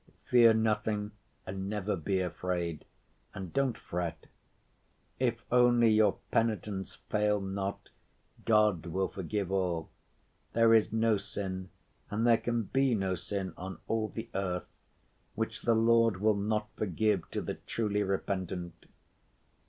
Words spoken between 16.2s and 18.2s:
not forgive to the truly